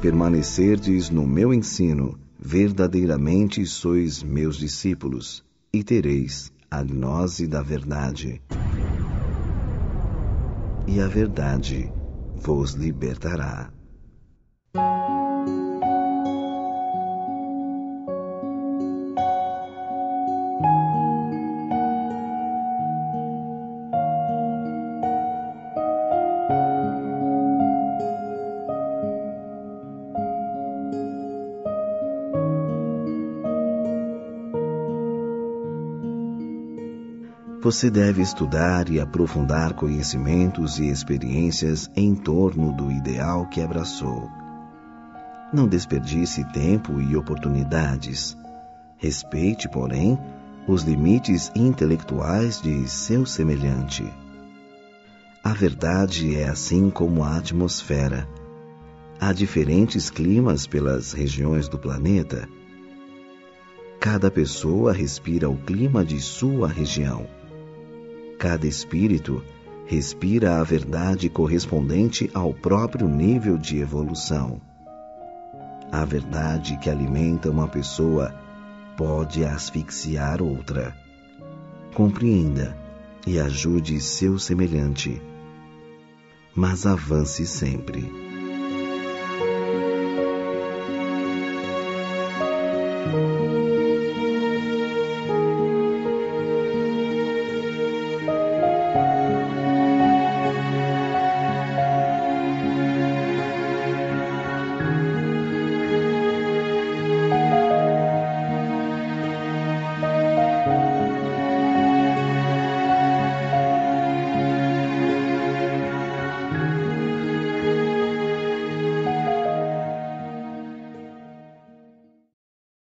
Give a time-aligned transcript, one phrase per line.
[0.00, 8.40] permanecerdes no meu ensino, verdadeiramente sois meus discípulos, e tereis a gnose da verdade.
[10.86, 11.92] E a verdade
[12.36, 13.77] vos libertará.
[37.60, 44.30] Você deve estudar e aprofundar conhecimentos e experiências em torno do ideal que abraçou.
[45.52, 48.36] Não desperdice tempo e oportunidades.
[48.96, 50.16] Respeite, porém,
[50.68, 54.08] os limites intelectuais de seu semelhante.
[55.42, 58.28] A verdade é assim como a atmosfera.
[59.20, 62.48] Há diferentes climas pelas regiões do planeta.
[63.98, 67.26] Cada pessoa respira o clima de sua região.
[68.38, 69.44] Cada espírito
[69.84, 74.60] respira a verdade correspondente ao próprio nível de evolução.
[75.90, 78.32] A verdade que alimenta uma pessoa
[78.96, 80.94] pode asfixiar outra.
[81.94, 82.76] Compreenda
[83.26, 85.20] e ajude seu semelhante.
[86.54, 88.28] Mas avance sempre.
[93.08, 93.37] thank you